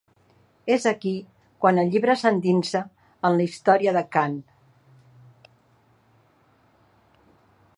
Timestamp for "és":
0.75-0.85